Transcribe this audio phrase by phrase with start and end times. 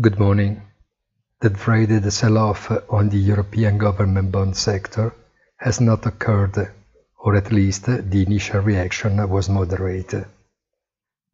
[0.00, 0.62] Good morning.
[1.40, 5.12] The dreaded sell-off on the European government bond sector
[5.56, 6.70] has not occurred,
[7.18, 10.14] or at least the initial reaction was moderate.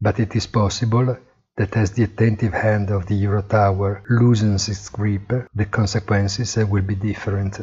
[0.01, 1.15] But it is possible
[1.55, 6.95] that as the attentive hand of the Eurotower loosens its grip, the consequences will be
[6.95, 7.59] different.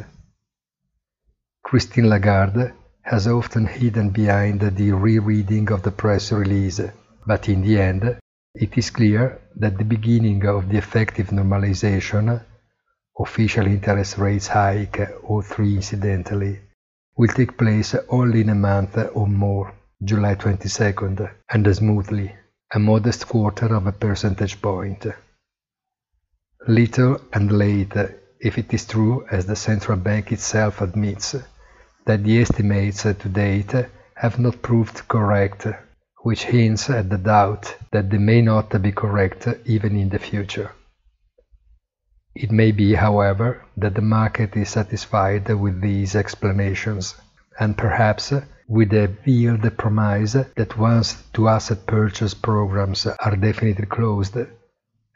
[1.65, 6.81] Christine Lagarde has often hidden behind the rereading of the press release,
[7.27, 8.22] but in the end,
[8.55, 12.45] it is clear that the beginning of the effective normalization,
[13.19, 16.61] official interest rates hike or three incidentally,
[17.17, 19.73] will take place only in a month or more,
[20.05, 22.35] July 22nd, and smoothly,
[22.75, 25.07] a modest quarter of a percentage point.
[26.69, 27.97] Little and late,
[28.41, 31.37] if it is true, as the central bank itself admits,
[32.05, 33.75] that the estimates to date
[34.15, 35.67] have not proved correct,
[36.23, 40.71] which hints at the doubt that they may not be correct even in the future.
[42.35, 47.15] It may be, however, that the market is satisfied with these explanations,
[47.61, 48.33] and perhaps
[48.69, 54.37] with the veiled promise that once two asset purchase programs are definitely closed,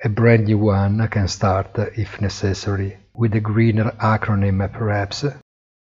[0.04, 5.24] a brand new one can start if necessary, with a greener acronym perhaps,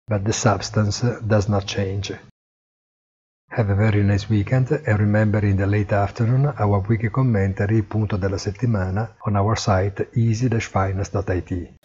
[0.08, 2.12] but the substance does not change.
[3.52, 8.16] Have a very nice weekend and remember in the late afternoon our weekly commentary punto
[8.16, 11.79] della settimana on our site easy-finance.it.